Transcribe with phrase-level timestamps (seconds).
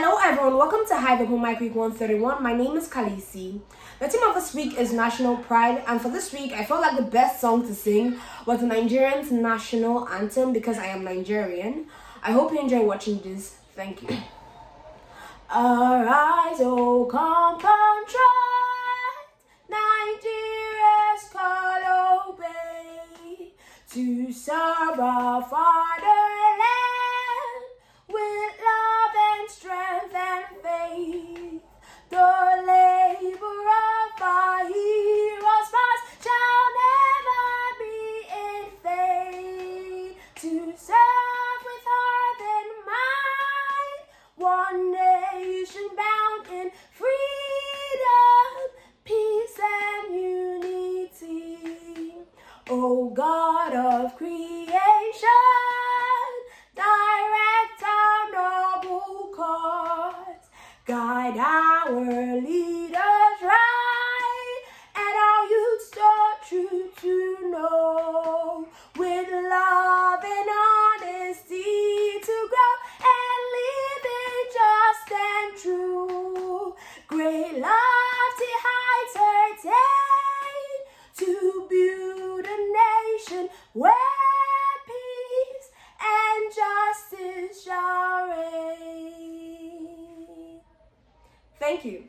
[0.00, 2.40] Hello everyone, welcome to Hive Open Mic Week 131.
[2.40, 3.58] My name is Khaleesii.
[3.98, 6.96] The theme of this week is National Pride, and for this week, I felt like
[6.96, 8.16] the best song to sing
[8.46, 11.86] was the Nigerian's national anthem because I am Nigerian.
[12.22, 13.56] I hope you enjoy watching this.
[13.74, 14.18] Thank you.
[15.50, 18.14] Arise, O compatriot,
[19.68, 23.50] Nigeria's call obey
[23.90, 26.57] to serve our father.
[53.18, 54.70] God of creation,
[56.76, 60.46] direct our noble cause,
[60.86, 63.97] guide our leaders right,
[91.68, 92.04] Thank you.